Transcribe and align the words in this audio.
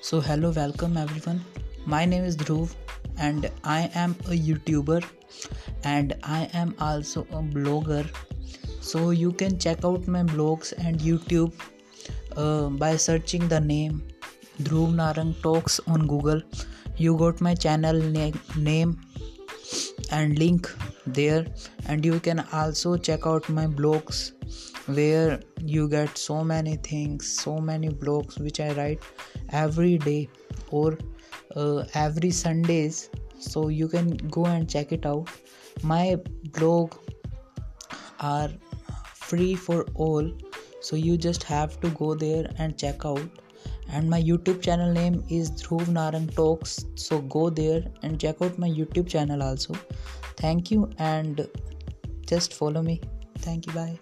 So, 0.00 0.20
hello, 0.20 0.50
welcome 0.50 0.96
everyone. 0.96 1.44
My 1.86 2.04
name 2.04 2.24
is 2.24 2.36
Dhruv, 2.36 2.74
and 3.18 3.50
I 3.64 3.90
am 3.94 4.16
a 4.26 4.36
YouTuber 4.46 5.04
and 5.84 6.14
I 6.22 6.48
am 6.52 6.74
also 6.80 7.22
a 7.30 7.42
blogger. 7.56 8.06
So, 8.80 9.10
you 9.10 9.32
can 9.32 9.58
check 9.58 9.84
out 9.84 10.06
my 10.08 10.22
blogs 10.22 10.72
and 10.78 10.98
YouTube 11.00 11.52
uh, 12.36 12.68
by 12.70 12.96
searching 12.96 13.46
the 13.48 13.60
name 13.60 14.02
Dhruv 14.62 14.94
Narang 14.94 15.40
Talks 15.42 15.80
on 15.86 16.06
Google. 16.06 16.42
You 16.96 17.16
got 17.16 17.40
my 17.40 17.54
channel 17.54 17.94
na- 17.94 18.32
name 18.56 18.98
and 20.10 20.38
link 20.38 20.68
there, 21.14 21.46
and 21.86 22.04
you 22.04 22.20
can 22.20 22.44
also 22.52 22.96
check 22.96 23.26
out 23.26 23.48
my 23.48 23.66
blogs 23.66 24.32
where 24.86 25.40
you 25.60 25.88
get 25.88 26.16
so 26.16 26.42
many 26.42 26.76
things 26.76 27.30
so 27.30 27.58
many 27.58 27.90
blogs 27.90 28.40
which 28.40 28.58
i 28.58 28.72
write 28.72 29.02
every 29.50 29.98
day 29.98 30.26
or 30.70 30.96
uh, 31.56 31.84
every 31.94 32.30
sundays. 32.30 33.10
So 33.38 33.68
you 33.68 33.88
can 33.88 34.16
go 34.16 34.46
and 34.46 34.68
check 34.68 34.92
it 34.92 35.06
out. 35.06 35.28
My 35.82 36.16
blog 36.58 36.94
are 38.20 38.50
free 39.14 39.54
for 39.54 39.84
all. 39.94 40.30
So 40.80 40.96
you 40.96 41.16
just 41.16 41.42
have 41.44 41.80
to 41.80 41.90
go 41.90 42.14
there 42.14 42.50
and 42.58 42.78
check 42.78 43.04
out 43.04 43.22
and 43.90 44.08
my 44.08 44.22
youtube 44.22 44.60
channel 44.62 44.92
name 44.92 45.22
is 45.28 45.50
dhruv 45.50 45.86
narang 45.98 46.28
talks. 46.34 46.84
So 46.94 47.20
go 47.20 47.48
there 47.50 47.82
and 48.02 48.20
check 48.20 48.42
out 48.42 48.58
my 48.58 48.68
youtube 48.68 49.08
channel 49.08 49.42
also. 49.42 49.74
Thank 50.36 50.70
you 50.70 50.90
and 50.98 51.48
just 52.26 52.54
follow 52.54 52.82
me. 52.82 53.00
Thank 53.38 53.66
you. 53.66 53.72
Bye 53.72 53.98